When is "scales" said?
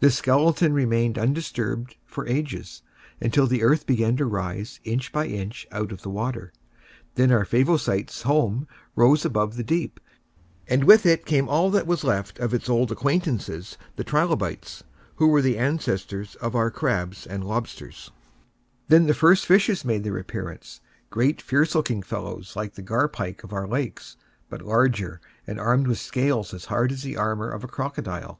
25.98-26.52